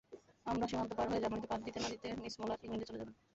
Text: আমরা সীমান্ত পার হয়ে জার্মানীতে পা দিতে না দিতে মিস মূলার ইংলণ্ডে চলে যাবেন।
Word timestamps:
আমরা 0.45 0.65
সীমান্ত 0.67 0.91
পার 0.97 1.07
হয়ে 1.09 1.21
জার্মানীতে 1.23 1.47
পা 1.49 1.57
দিতে 1.59 1.79
না 1.79 1.87
দিতে 1.93 2.07
মিস 2.21 2.33
মূলার 2.39 2.63
ইংলণ্ডে 2.63 2.87
চলে 2.87 2.99
যাবেন। 2.99 3.15